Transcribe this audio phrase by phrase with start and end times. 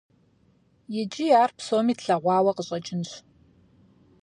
[1.01, 3.11] Икӏи ар псоми тлъэгъуауэ къыщӏэкӏынщ.